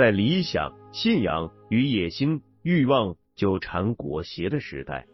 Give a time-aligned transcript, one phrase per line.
[0.00, 5.04] 在理想、信仰与野心、欲望纠缠裹挟的时代，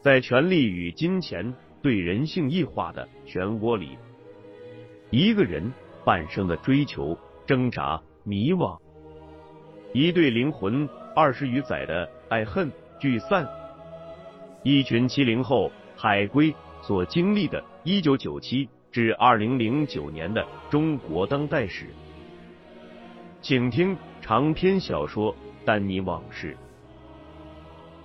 [0.00, 1.52] 在权力与金钱
[1.82, 3.98] 对人性异化的漩涡里。
[5.10, 5.72] 一个人
[6.04, 8.78] 半生的追求、挣扎、迷惘，
[9.92, 13.44] 一对灵魂二十余载的爱恨聚散，
[14.62, 21.86] 一群七零后海归所经历的一九九七至二零零九年的中国当代史，
[23.46, 25.34] 请听长篇小说
[25.66, 26.56] 《丹尼往事》，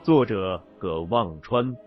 [0.03, 1.77] 作者葛望川。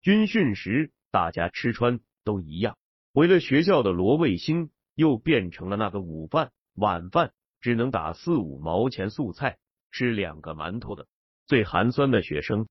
[0.00, 2.78] 军训时，大家吃穿都一样。
[3.12, 9.58] 回了学校的罗卫星又变成了那个午饭、晚饭只能打四五毛钱素菜，
[9.90, 11.06] 吃两个馒头的
[11.44, 12.66] 最寒酸的学生。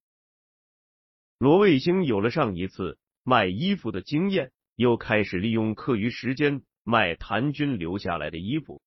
[1.37, 8.81] 罗卫星有了上一次卖衣服的经验，又开始利用课余时间卖谭军留下来的衣服。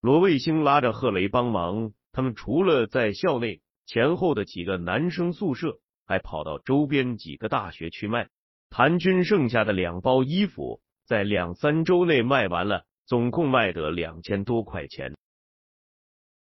[0.00, 5.80] 罗卫星拉着贺雷帮忙，他们除了在校内前后的几个男生宿舍。
[6.06, 8.28] 还跑到周边几个大学去卖。
[8.68, 15.16] 谭军剩下的两包衣服，在两三周内卖完了，总共卖得两千多块钱。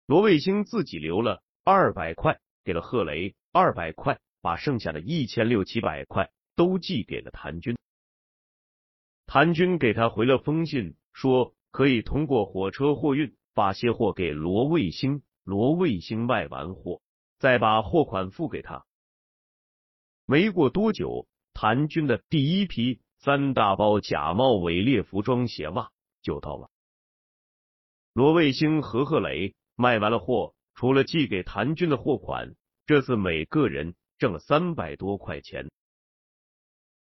[0.05, 7.77] 罗卫星自己留了二百块，给了贺雷二百块，把剩下的一千六七百块都寄给了谭军。
[9.25, 15.21] 谭军给他回了封信，说可以通过火车货运把些货给罗卫星。
[15.43, 17.01] 罗卫星卖完货，
[17.39, 18.85] 再把货款付给他。
[20.25, 25.89] 没过多久，谭军的第一批三大包假冒伪劣服装鞋袜
[26.21, 26.69] 就到了。
[28.13, 35.71] 罗卫星和贺磊卖完了货，除了寄给谭军的货款，这次每个人挣了三百多块钱。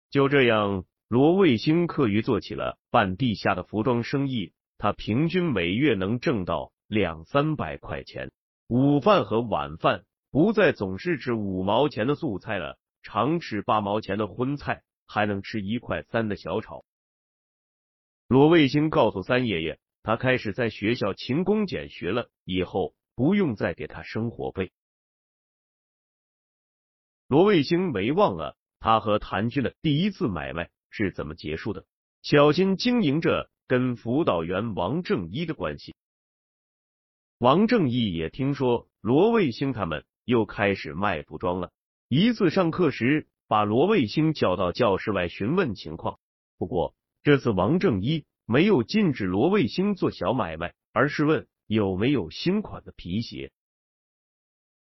[0.08, 8.32] 就这样，罗卫星课余做起了办地下的服装生意，他平均每月能挣到两三百块钱。
[8.68, 12.78] 午饭和晚饭不再总是吃五毛钱的素菜了。
[13.02, 16.84] 常吃八毛钱的荤菜，还能吃一块三的小炒。
[18.28, 24.70] 罗卫星告诉三爷爷，他开始在学校勤工俭学了，以后不用再给他生活费。
[27.30, 31.86] 罗卫星没忘了他和谭军的第一次买卖是怎么结束的，
[32.22, 35.94] 小心经营着跟辅导员王正一的关系。
[37.38, 41.70] 王正义也听说罗卫星他们又开始卖服装了。
[42.08, 46.18] 一次上课时，把罗卫星叫到教室外询问情况。
[46.58, 53.52] 不过这次王正一没有禁止罗卫星做小买卖，而是问有没有新款的皮鞋。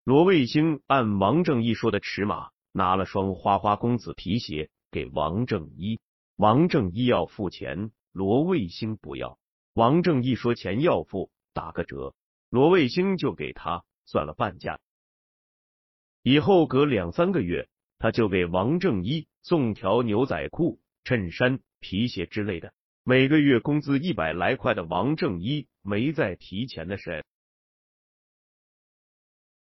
[0.09, 5.99] 罗卫星按王正一说的尺码，拿了双花花公子皮鞋给王正一。
[6.35, 9.37] 王正一要付钱，罗卫星不要。
[9.75, 12.15] 王正一说钱要付，打个折，
[12.49, 14.79] 罗卫星就给他算了半价。
[16.23, 22.73] 以后隔两三个月，他就给王正一送条牛仔裤、衬衫、皮鞋之类的。
[23.03, 27.23] 每个月工资一百来块的王正一没再提钱的事。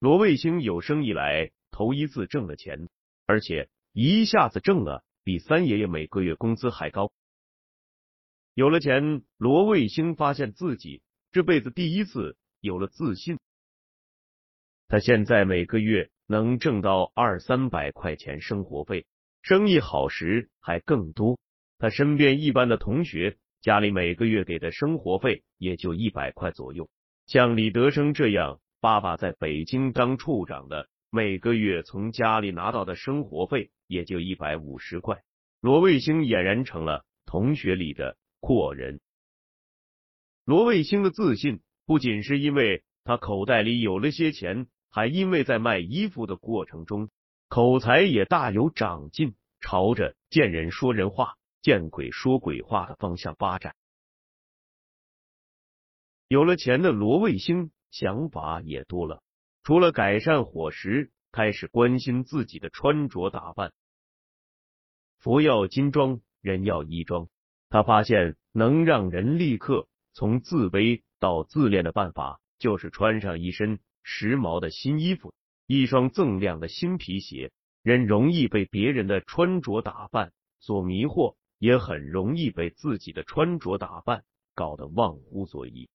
[0.02, 2.90] 罗卫星有生以来头一次挣了钱，
[3.28, 7.14] 而且一下子挣了比三爷爷每个月工资还高。
[8.56, 13.38] 有了钱，罗卫星发现自己这辈子第一次有了自信。
[14.88, 16.10] 他现在每个月。
[16.28, 19.06] 能挣到二三百块钱生活费，
[19.42, 21.38] 生意好时还更多。
[21.78, 26.90] 他身边一般的同学家里每个月给的生活费也就一百块左右。
[27.28, 35.24] 像李德生这样，爸爸在北京当处长的，每个月从家里拿到的生活费也就一百五十块。
[35.62, 39.00] 罗卫星俨然成了同学里的阔人。
[40.44, 44.68] 罗卫星的自信不仅是因为他口袋里有了些钱。
[44.94, 47.10] 还因为在卖衣服的过程中，
[47.48, 53.74] 口才也大有长进，朝着见人说人话、见鬼说鬼话的方向发展。
[56.28, 59.22] 有了钱的罗卫星想法也多了，
[59.64, 63.74] 除了改善伙食，开始关心自己的穿着打扮。
[65.20, 67.28] 佛要金装，人要衣装。
[67.70, 75.34] 他发现能让人立刻从自卑到自恋的办法，就是穿上一身时髦的新衣服，
[75.68, 77.52] 一双锃亮的新皮鞋。
[77.84, 84.24] 人容易被别人的穿着打扮所迷惑，也很容易被自己的穿着打扮
[84.54, 85.90] 搞得忘乎所以。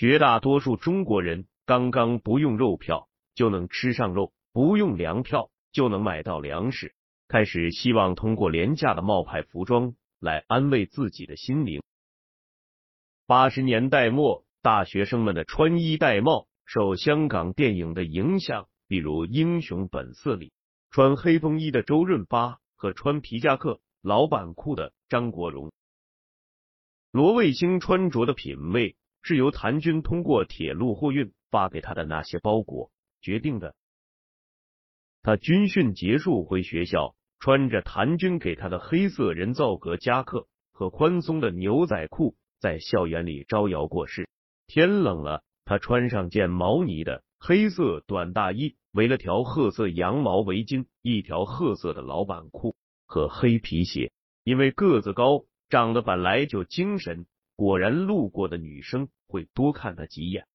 [0.00, 3.06] 绝大多数中国人刚刚不用肉票。
[3.34, 6.94] 就能吃上肉，不用粮票就能买到粮食，
[7.28, 11.82] 开始希望通过廉价的冒牌服装来安慰自己的心灵。
[13.26, 20.52] 八十年代末，大学生们的穿衣戴帽受香港电影的影响，比如《英雄本色》里
[20.90, 25.70] 穿黑风衣的周润发和穿皮夹克、老板裤的张国荣。
[27.10, 32.90] 罗卫星穿着的品味是由谭军通过铁路货运发给他的那些包裹。
[33.20, 33.74] 决定的。
[35.22, 44.28] 他军训结束回学校，穿着谭军给他的黑色人造革夹克和宽松的牛仔裤，在校园里招摇过市。
[44.66, 52.74] 天冷了，他穿上件毛呢的黑色短大衣，围了条褐色羊毛围巾，一条褐色的老板裤
[53.04, 54.12] 和黑皮鞋。
[54.44, 57.26] 因为个子高，长得本来就精神，
[57.60, 60.46] 果然路过的女生会多看他几眼。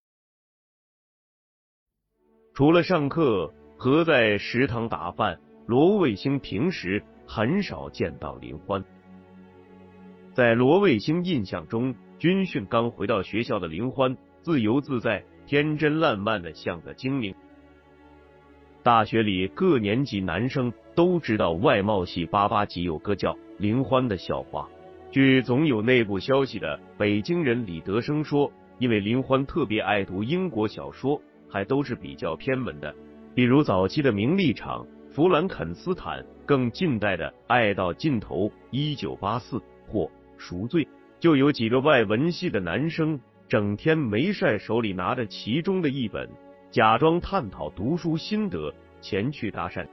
[2.55, 8.83] 除了上课和在食堂打饭，罗卫星平时很少见到林欢。
[10.33, 17.35] 在罗卫星印象中，军训刚回到学校的林欢自由自在、天真烂漫的像个精灵。
[18.81, 24.67] 大学里各年级男生都知道外贸系八八级有个叫林欢的校花。
[25.11, 31.21] 据总有内部消息的北京人李德生说，因为林欢特别爱读英国小说。
[31.47, 32.93] 还都是比较偏门的，
[33.33, 39.57] 比如早期的《名利场》《弗兰肯斯坦》，更近代的《爱到尽头》《一九八四》
[39.87, 40.01] 或
[40.37, 40.83] 《赎罪》，
[41.17, 43.17] 就有几个外文系的男生，
[43.47, 46.29] 整天没事手里拿着其中的一本，
[46.71, 49.87] 假装探讨读书心得，前去搭讪。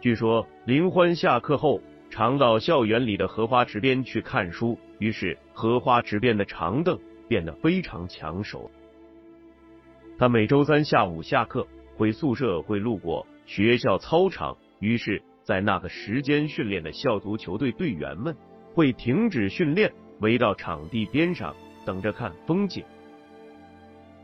[0.00, 1.80] 据说林欢下课后
[2.12, 8.70] 常到校园里的荷花池边去看书，于是荷花池边的长凳变得非常抢手。
[10.18, 11.66] 他每周三下午下课
[11.96, 18.36] 回宿舍会路过学校操场，于是，在那个时间训练的校足球队队员们
[18.74, 21.56] 会停止训练，围到场地边上
[21.86, 22.84] 等着看风景。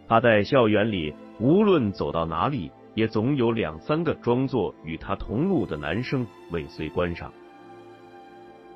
[0.06, 7.32] 他在校园里无论走到哪里，也总有两三个装作与他同路的男生尾随观赏。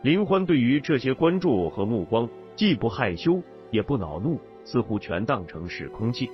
[0.02, 3.40] 林欢对于这些关注和目光，既不害羞
[3.70, 6.28] 也不恼怒，似乎全当成是空气。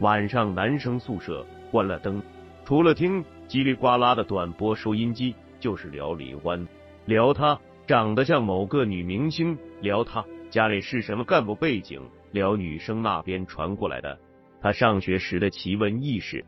[0.00, 2.22] 晚上，男生宿舍关了灯，
[2.64, 6.66] 除了听叽里呱啦的短波收音机，就是聊林欢，
[7.04, 12.00] 聊他长得像某个女明星，聊他家里是什么干部背景，
[12.30, 14.18] 聊女生那边传过来的
[14.62, 16.42] 他上学时的奇闻异事。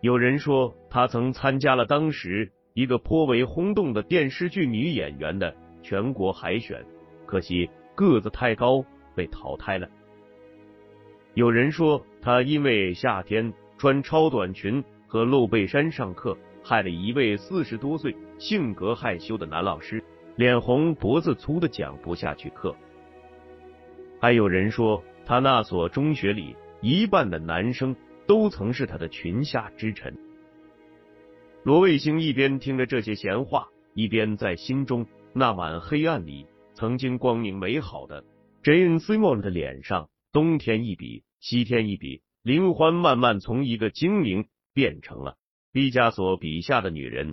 [0.00, 5.52] 有人说他曾参加了当时一个颇为轰动的电视剧女演员的
[5.82, 6.80] 全国海选，
[7.26, 8.84] 可惜个子太高
[9.16, 9.88] 被淘汰了。
[11.34, 20.00] 有人说她因为夏天穿超短裙和露背衫上课，害了一位四十多岁、性格害羞的男老师
[20.36, 22.76] 脸红脖子粗的讲不下去课。
[24.20, 30.16] 还有人说他那所中学里一半的男生都曾是他的裙下之臣。
[31.64, 38.24] 罗卫星一边听着这些闲话，一边在心中那晚黑暗里曾经光明美好的
[38.62, 41.24] Jane Simon 的脸上冬天一笔。
[41.40, 45.36] 西天一笔，林欢慢慢从一个精灵变成了
[45.70, 47.32] 毕加索笔下的女人。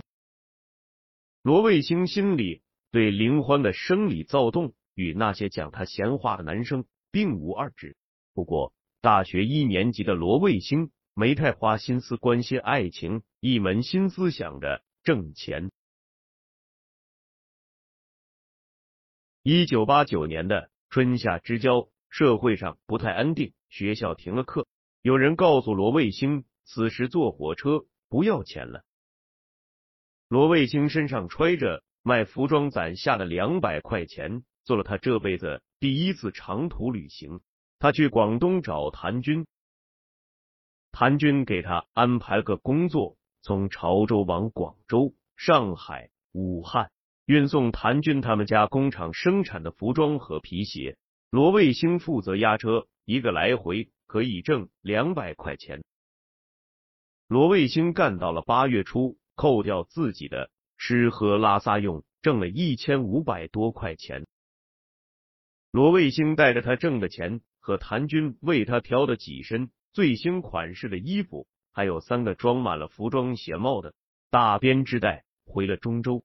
[1.42, 7.96] 罗卫星心里对林欢的生理躁动与那些讲他闲话的男生并无二致。
[8.32, 15.72] 不过，大学一年级的罗卫星没太花心思关心爱情，一门心思想着挣钱。
[19.42, 23.54] 一九八九年的春夏之交，社会上不太安定。
[23.70, 24.66] 学校停了课，
[25.00, 28.84] 有人告诉罗卫星，此时坐火车不要钱了。
[30.28, 37.40] 罗卫星身上揣着卖服装攒下的两百块钱，做了他这辈子第一次长途旅行。
[37.78, 39.46] 他去广东找谭军，
[40.98, 46.90] 谭军给他安排了个工作，从潮州往广州、上海、武汉
[47.26, 50.96] 运送谭军他们家工厂生产的服装和皮鞋。
[51.28, 52.86] 罗卫星负责押车。
[53.04, 55.84] 一个来回可以挣两百块钱。
[57.28, 64.26] 罗卫星干到了八月初，扣掉自己的吃喝拉撒用，挣了一千五百多块钱。
[65.70, 73.94] 罗卫星带着他挣的钱和谭军为他挑的几身最新款式的衣服，还有三个装满了服装鞋帽的
[74.28, 76.22] 大编织袋，回了中州。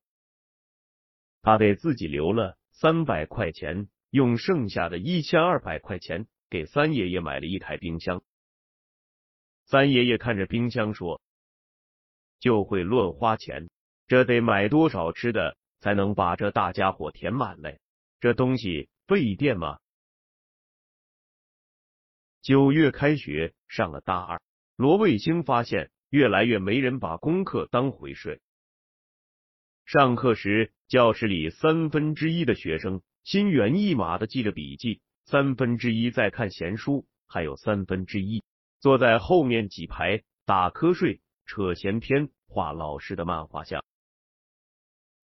[1.40, 8.22] 他给自己留了三百块钱，用剩下的一千二百块钱给三爷爷买了一台冰箱。
[9.64, 11.22] 三爷爷看着冰箱说
[12.40, 13.70] ：“就会乱花钱，
[14.06, 17.80] 这得买多少吃的才能把这大家伙填满嘞？
[18.20, 19.78] 这东西费电吗？”
[22.42, 24.42] 九月开学，上了大二，
[24.74, 28.40] 罗卫星发现越来越没人把功课当回事。
[29.84, 38.42] 上课时，教室里三分之一的学生心猿意马的记着笔记，三分之一在看闲书，还有三分之一。
[38.80, 43.84] 坐在后面几排打瞌睡、扯闲篇、画老师的漫画像。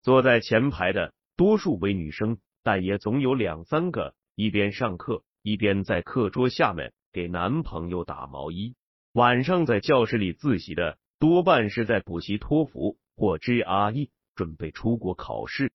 [0.04, 8.76] 坐在前排的多数为女生，但也总有两三个一边上课一边在课桌下面给男朋友打毛衣。
[9.12, 15.72] 晚上在教室里自习的多半是在补习托福或 GRE，准备出国考试。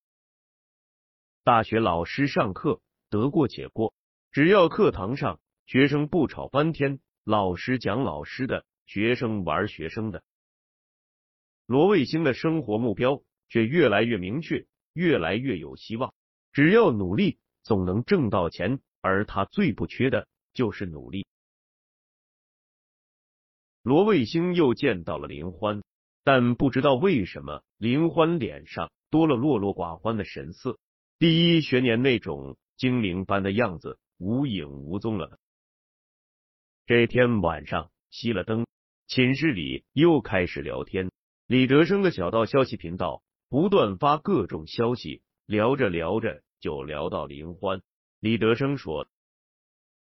[1.42, 2.80] 大学老师上课
[3.10, 3.92] 得过且过，
[4.30, 7.00] 只要课堂上学生不吵翻天。
[7.24, 10.22] 老师讲老师的，学生玩学生的。
[11.66, 16.14] 罗卫星的生活目标却越来越明确，越来越有希望。
[16.52, 18.78] 只要努力，总能挣到钱。
[19.00, 21.26] 而他最不缺的就是努力。
[23.82, 25.82] 罗卫星又见到了林欢，
[26.22, 30.78] 但不知道为什么，林欢脸上多了落落寡欢的神色。
[31.18, 35.38] 第一学年那种精灵般的样子无影无踪了。
[36.86, 38.66] 这天晚上熄了灯，
[39.06, 41.10] 寝室里又开始聊天。
[41.46, 47.82] 李德生的小道消息频道不断发各种消息，聊着聊着就聊到林欢。
[48.20, 49.08] 李德生说：“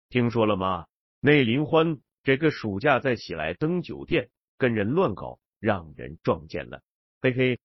[0.09, 0.87] 听说了吗？
[1.21, 6.83] 那林欢这个暑假在喜来登酒店跟人乱搞，让人撞见了。”
[7.21, 7.59] 嘿嘿。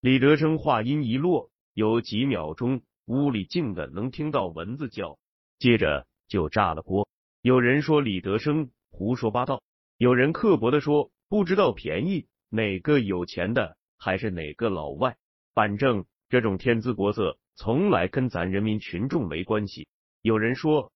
[0.00, 5.18] 李德生话音一落，有几秒钟屋里静的能听到蚊子叫，
[5.58, 7.08] 接着就炸了锅。
[7.42, 9.62] 有人说李德生胡说八道，
[9.98, 15.16] 有人刻薄的说不知道便宜，哪个有钱的还是哪个老外，
[15.54, 19.88] 反正这种天姿国色从来跟咱人民群众没关系。
[20.22, 20.92] 有人说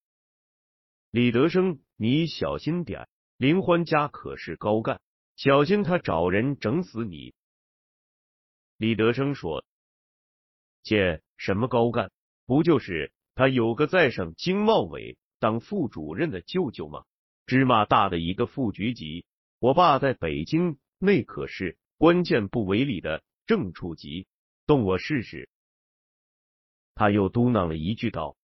[1.11, 5.00] 李德生你小心点，林欢家可是高干，
[5.37, 7.33] 小心他找人整死你。
[8.77, 9.65] 李德生说
[10.85, 12.12] ：“姐，什么高干？
[12.45, 17.05] 不就是他有个在省经贸委？”当副主任的舅舅吗？
[17.47, 19.25] 芝麻大的一个副局级，
[19.61, 24.27] 我爸在北京，那可是关键部委里的正处级，
[24.67, 25.49] 动我试试。
[26.95, 28.37] 他又嘟囔了一句道：“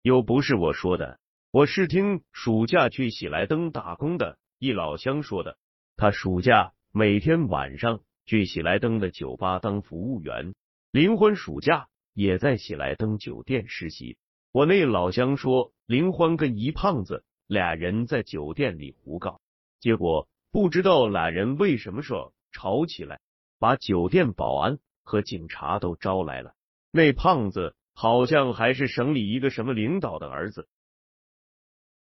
[0.00, 1.18] 又不是我说的，
[1.52, 5.58] 我是听暑假去喜来登打工的一老乡说的。
[5.96, 10.54] 他暑假每天晚上去喜来登的酒吧当服务员，
[10.92, 14.16] 林欢暑假也在喜来登酒店实习。”
[14.52, 19.40] 我那老乡说，林欢跟一胖子俩人在酒店里胡搞，
[19.80, 23.18] 结果不知道俩人为什么说吵起来，
[23.58, 26.54] 把酒店保安和警察都招来了。
[26.92, 30.68] 那胖子好像还是省里一个什么领导的儿子，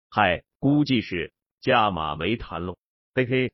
[0.09, 2.79] 嗨，估计是价码没谈拢，
[3.15, 3.53] 嘿嘿。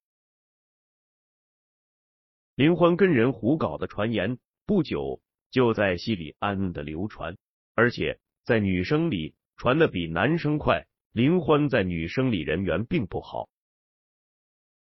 [2.55, 7.37] 林欢跟人胡搞的传言，不久就在戏里暗暗的流传，
[7.75, 8.19] 而且。
[8.45, 13.49] 在女生里传的比男生快，林欢在女生里人缘并不好。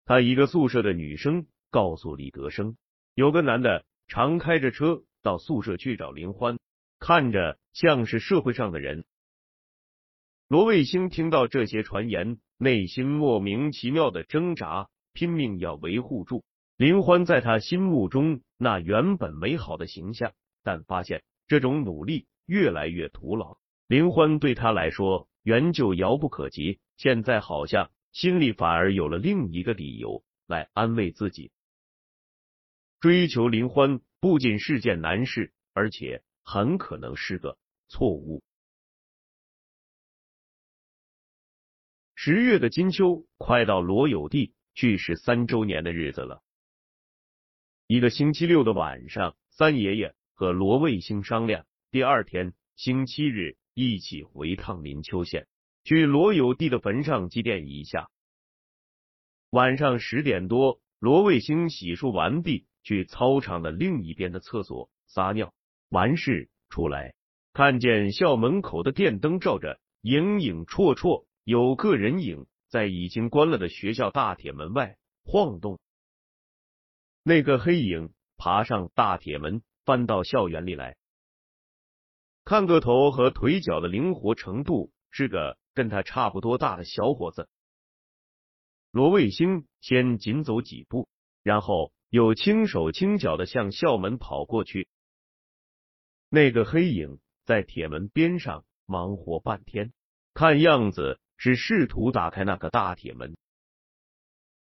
[0.07, 2.78] 他一个宿舍的女生告诉李德生，
[3.12, 6.59] 有个男的常开着车到宿舍去找林欢，
[6.99, 9.04] 看着像是社会上的人。
[10.52, 16.44] 罗卫星听到这些传言，内心莫名其妙的挣扎，拼命要维护住
[16.76, 22.26] 林欢在他心目中那原本美好的形象，但发现这种努力。
[22.44, 23.56] 越来越徒劳，
[23.87, 31.50] 林欢对他来说原就遥不可及，现在好像心里反而有了另一个理由来安慰自己。
[33.00, 37.56] 追求林欢不仅是件难事，而且很可能是个
[37.88, 38.42] 错误。
[42.24, 46.40] 十月的金秋快到罗有弟去世三周年的日子了。
[47.88, 51.66] 一个星期六的晚上，三爷爷和罗卫星商量。
[51.90, 55.48] 第二天星期日，一起回趟林丘县。
[55.82, 58.08] 去罗有弟的坟上祭奠一下。
[59.50, 65.52] 晚上十点多，罗卫星洗漱完毕，去操场的另一边的厕所撒尿，
[65.88, 67.16] 完事出来，
[67.52, 75.80] 看见校门口的电灯照着，影影绰绰，有个人影在已经关了的学校大铁门外晃动。
[77.22, 80.96] 那个黑影爬上大铁门，翻到校园里来。
[82.44, 87.49] 看个头和腿脚的灵活程度，是个跟他差不多大的小伙子。
[88.90, 91.08] 罗卫星先紧走几步，
[91.42, 94.88] 然后又轻手轻脚的向校门跑过去。
[96.28, 99.92] 那个黑影在铁门边上忙活半天，
[100.34, 103.37] 看样子是试图打开那个大铁门。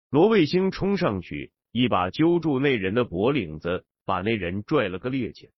[0.10, 5.50] 罗卫星冲上去，一把揪住那人的脖领子，把那人拽了个趔趄。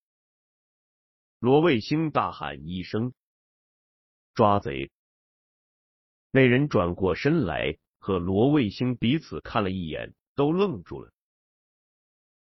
[1.37, 3.13] 罗卫星大喊一声
[4.33, 4.89] ：“抓贼！”
[6.33, 11.11] 那人转过身来，和罗卫星彼此看了一眼，都愣住了。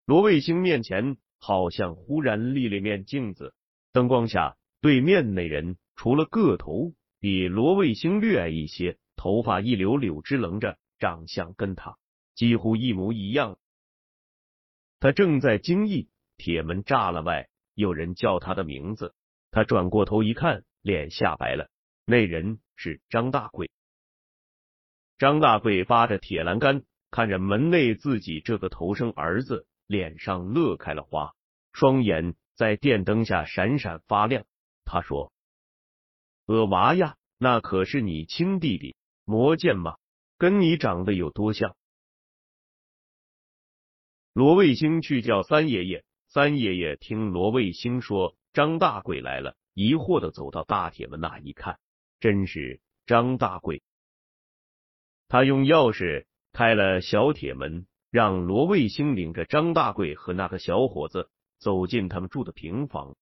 [0.07, 3.57] 罗卫星面前好像忽然立了面镜子，
[3.91, 11.97] 灯光下，对面那人除了个头比罗卫星略矮一些，头发一绺绺支棱着，长相跟他
[12.35, 13.61] 几乎一模一样。
[14.99, 17.49] 他正在惊异，铁门炸了外。
[17.75, 19.15] 有人叫他的名字，
[19.53, 21.71] 他转过头一看，脸吓白了。
[22.05, 23.71] 那人是张大贵。
[25.17, 31.35] 张大贵扒着铁栏杆，看着门内自己这个头生儿子，脸上乐开了花，
[31.73, 34.45] 双眼在电灯下闪闪发亮。
[34.85, 35.32] 他说
[36.47, 39.97] ：“我娃呀，那可是你亲弟弟，魔剑吗？
[40.39, 41.77] 跟你长得有多像？”
[44.35, 46.05] 罗卫星去叫三爷爷。
[46.29, 51.79] 三爷爷听罗卫星说张大贵来了，疑惑的走到大铁门那一看，
[52.21, 53.83] 真是张大贵。
[55.29, 63.15] 他用钥匙开了小铁门，让罗卫星领着张大贵和那个小伙子走进他们住的平房。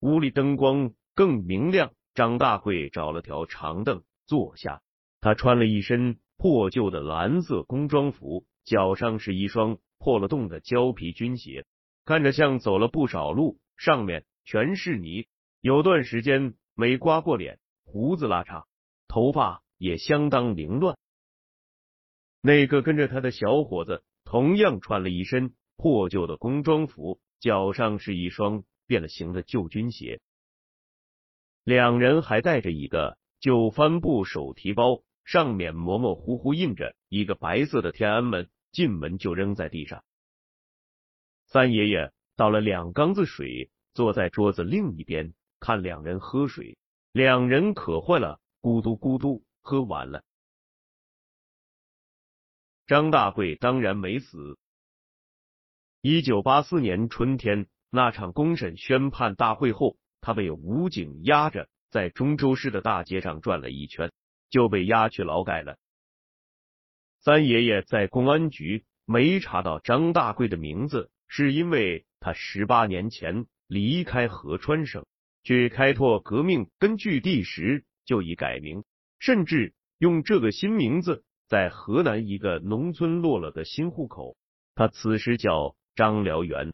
[0.00, 4.82] 屋里灯光更明亮，张大贵找了条长凳坐下，
[5.20, 9.78] 他穿了一身破旧的蓝色工装服，脚上是一双。
[10.04, 11.64] 破了洞的胶皮军鞋，
[12.04, 15.28] 看着像走了不少路，上面全是泥。
[15.60, 18.64] 有段时间没刮过脸，胡子拉碴，
[19.06, 20.98] 头发也相当凌乱。
[22.40, 30.20] 那个跟着他的小伙子同样穿了一身破旧的工装服，脚上是一双变了形的旧军鞋。
[31.64, 38.50] 两人还带着一个旧帆布手提包，上面模模糊糊印着一个白色的天安门。
[38.72, 40.02] 进门就扔在地上。
[41.44, 46.78] 三爷爷倒了两缸子水，坐在桌子另一边看两人喝水。
[47.12, 50.24] 两人渴坏了，咕嘟咕嘟喝完了。
[52.86, 54.58] 张大贵当然没死。
[56.00, 64.10] 一九八四年春天那场公审宣判大会后，他被武警押着在中州市的大街上转了一圈，
[64.48, 65.76] 就被押去劳改了。
[67.20, 75.04] 三爷爷在公安局没查到张大贵的名字，是因为他十八年前离开合川省
[75.42, 78.84] 去开拓革命根据地时就已改名，
[79.18, 84.36] 甚至用这个新名字在河南一个农村落了个新户口。
[84.74, 86.72] 他此时叫张辽元。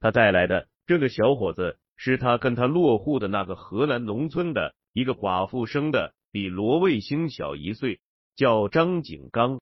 [0.00, 8.00] 他带来的这个小伙子是他跟他落户的那个河南农村的一个寡妇生的，比罗卫星小一岁。
[8.36, 9.60] 叫张景刚。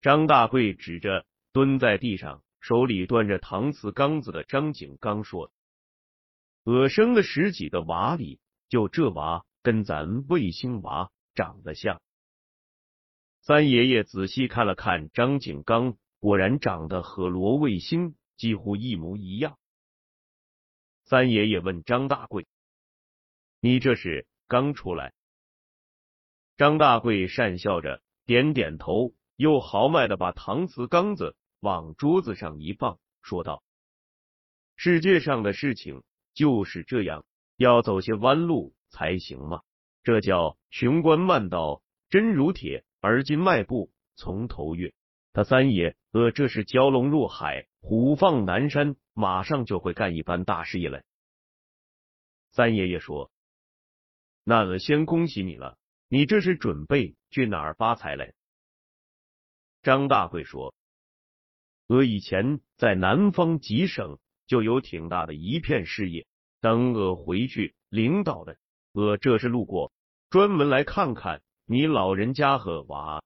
[0.00, 5.50] 张大贵指着蹲在地上、手里端着搪瓷缸子的张景刚说
[6.62, 12.00] ：“我生了十几个娃里，就这娃跟咱卫星娃长得像。”
[13.42, 19.58] 三爷爷仔细看了看张景刚，果然长得和罗卫星几乎一模一样。
[21.04, 22.46] 三爷爷问张大贵
[23.60, 25.12] ：“你这是刚出来？”
[26.56, 33.62] 张大贵讪笑着点点头，又豪迈的把搪瓷缸子往桌子上一放，说道
[34.76, 37.24] ：“世界上的事情就是这样，
[37.56, 39.62] 要走些弯路才行嘛。
[40.02, 44.94] 这叫雄关漫道真如铁，而今迈步从头越。
[45.32, 51.02] 他三爷，呃，这是蛟龙入海，虎放南山，马上就会干一番大事业来。”
[52.52, 53.30] 三爷爷说
[54.44, 58.34] ：“那我先恭喜你了。”你这是准备去哪儿发财嘞？
[59.82, 60.72] 张大贵说
[61.88, 66.28] ：“我以前在南方几省就有挺大的一片事业，
[66.60, 68.56] 等我回去领导的
[68.92, 69.92] 我这是路过，
[70.30, 73.24] 专门来看看你老人家和娃。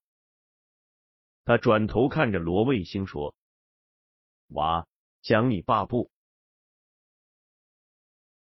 [1.45, 3.35] 他转头看着罗卫星说
[4.49, 4.87] ：“娃，
[5.29, 6.11] 想你爸不？”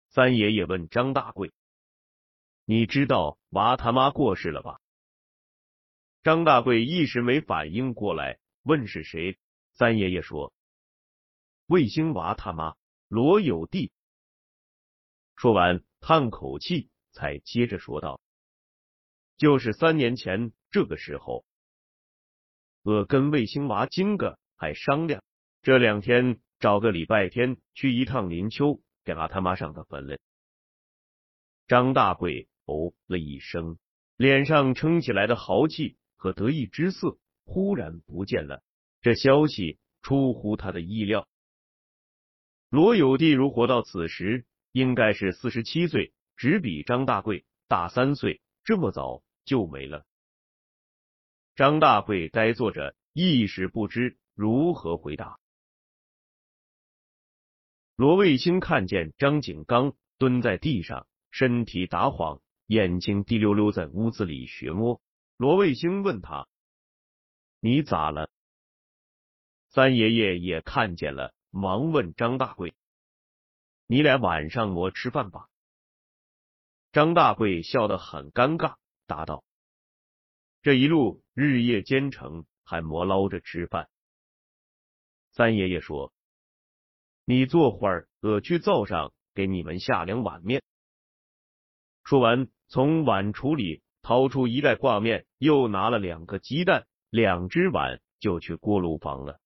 [0.07, 1.51] 三爷爷问张大贵
[2.63, 4.79] ：“你知道娃他妈过世了吧？”
[6.23, 9.37] 张大贵一时没反应过来，问是谁。
[9.73, 10.53] 三爷爷说
[11.67, 12.77] ：“卫星娃他妈
[13.09, 13.91] 罗有弟。”
[15.35, 18.21] 说完，叹口气，才接着说道
[19.35, 21.43] ：“就是三年前这个时候，
[22.81, 25.21] 我跟卫星娃金哥还商量，
[25.63, 30.17] 这两天找个礼拜天去一趟林丘，给阿他妈上个坟来。”
[31.67, 33.77] 张大贵哦了一声，
[34.15, 35.97] 脸上撑起来的豪气。
[36.21, 38.61] 和得意之色忽然不见了。
[39.01, 41.27] 这消息出乎他的意料。
[42.69, 48.39] 罗有弟如活到此时，应该是四十七岁，只比张大贵大三岁。
[48.63, 50.05] 这么早就没了。
[51.55, 55.39] 张大贵呆坐着，一时不知如何回答。
[58.01, 64.99] 罗卫星看见张景刚蹲在地上，身体打晃，眼睛滴溜溜在屋子里学摸。
[65.37, 66.47] 罗卫星问他
[67.61, 68.31] ：“你咋了？”
[69.69, 72.73] 三爷爷也看见了，忙问张大贵
[73.85, 75.47] ：“你俩晚上磨吃饭吧？”
[76.91, 79.43] 张大贵笑得很尴尬，答道
[80.63, 83.91] ：“这一路日夜兼程，还磨捞着吃饭。”
[85.29, 86.11] 三爷爷说
[87.25, 90.63] ：“你坐会儿，我去灶上给你们下两碗面。”
[92.03, 93.81] 说完，从碗橱里。
[94.03, 99.39] 掏出一袋挂面，又拿了两个鸡蛋、两只碗，就去锅炉房了。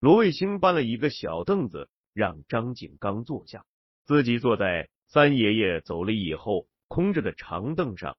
[0.00, 3.64] 罗卫星搬了一个小凳子，让张景刚坐下，
[4.04, 8.18] 自己坐在三爷爷走了以后空着的长凳上。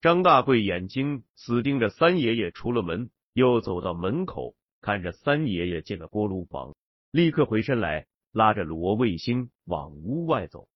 [0.00, 6.74] 张大贵眼睛死盯着三爷爷出了门，又走到门口，看着三爷爷进了锅炉房，
[7.10, 10.68] 立刻回身来，拉着罗卫星往屋外走。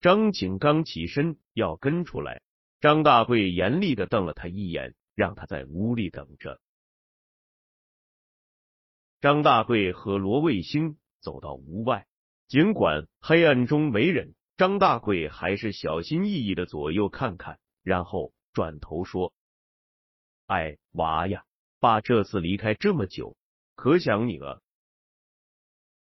[0.00, 2.42] 张景刚起身要跟出来，
[2.80, 6.60] 张大贵严厉的瞪了他一眼，让他在屋里等着。
[9.20, 12.06] 张大贵和罗卫星走到屋外，
[12.46, 19.32] 尽管黑暗中没人，张大贵还是小心翼翼的左右看看，然后转头说
[20.46, 21.46] ：“哎，娃呀，
[21.84, 23.36] 爸这次离开这么久，
[23.74, 24.62] 可想你了。”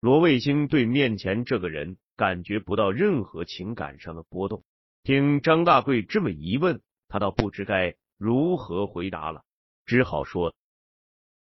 [0.01, 1.97] 罗卫星对面前这个人。
[2.19, 4.65] 感觉不到任何情感上的波动。
[5.03, 9.45] 听张大贵这么一问，他倒不知该如何回答了，
[9.85, 10.53] 只好说：“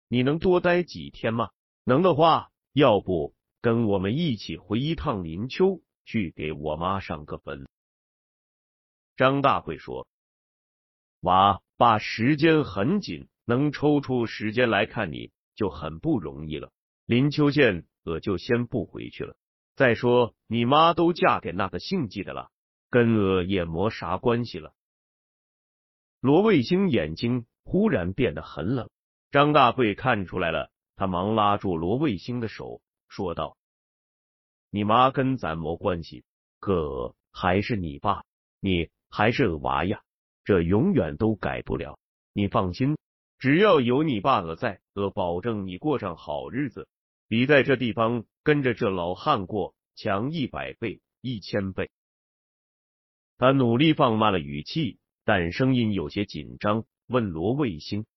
[0.10, 1.52] 你能多待几天吗？
[1.86, 7.66] 能的话，要不跟我们一起回一趟林丘，去给我妈上个坟。”
[9.16, 10.10] 张大贵说
[11.24, 16.72] ：“娃，爸时间很紧，能抽出时间来看你就很不容易了。
[17.08, 19.36] 林秋见，我就先不回去了。”
[19.76, 22.52] 再说，你妈都嫁给那个姓季的了，
[22.92, 24.76] 跟我也没啥关系了。
[26.22, 28.88] 罗卫星眼睛忽然变得很冷，
[29.32, 33.58] 张大贵看出来了，他忙拉住罗卫星的手，说道
[34.70, 36.24] ：“你妈跟咱没关系，
[36.60, 38.26] 可还是你爸，
[38.60, 40.04] 你还是娃呀，
[40.44, 41.98] 这永远都改不了。
[42.34, 42.96] 你放心，
[43.40, 46.88] 只要有你爸我在，我保证你过上好日子。”
[47.30, 51.92] 比在这地方跟着这老汉过强一百倍、一千倍。
[53.38, 58.08] 他努力放慢了语气，但声音有些紧张，问罗卫星：“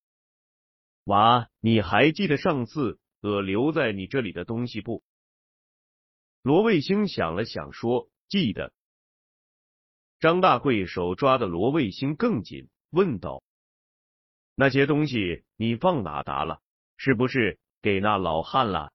[1.04, 5.02] 娃，你还记得上次我留在你这里的东西不？”
[6.40, 8.72] 罗卫星想了想，说：“记得。”
[10.20, 13.41] 张大贵手抓的罗卫星更紧，问道
[14.54, 16.60] ：“那些东西你放哪达了？
[16.96, 18.92] 是不是给那老汉了？”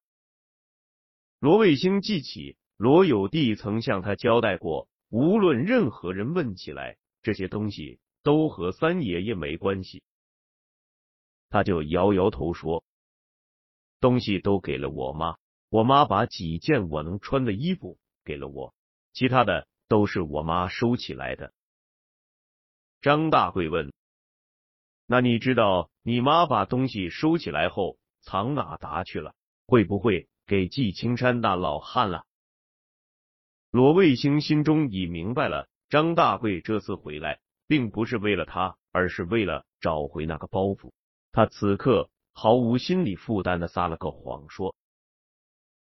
[1.39, 10.03] 罗卫星记起罗有弟曾向他交代过，无论任何人问起来，这些东西都和三爷爷没关系。
[11.49, 12.83] 他就摇摇头说
[14.01, 15.37] ：“东西都给了我妈，
[15.69, 18.73] 我妈把几件我能穿的衣服给了我，
[19.13, 21.53] 其他的都是我妈收起来的。”
[23.01, 23.93] 张大贵问
[25.07, 29.33] ：“那你知道你妈把东西收起来后藏哪达去了？
[29.65, 32.25] 会不会？”给季青山那老汉了。
[33.69, 40.93] 罗卫星心中已明白了，张大贵这次回来，并不是为了他，而是为了找回那个包袱。
[41.33, 44.73] 他此刻毫无心理负担的撒了个谎，说：“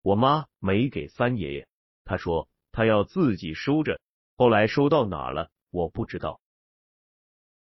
[0.04, 1.68] 我妈没给三爷爷，
[2.06, 4.00] 他说他要自己收着，
[4.38, 6.40] 后来收到哪了，我不知道。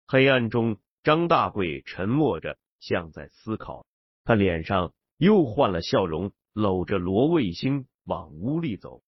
[0.05, 3.85] 黑暗中，张大贵沉默着，像在思考。
[4.23, 9.01] 他脸上又换了笑容，搂着罗卫星往屋里走。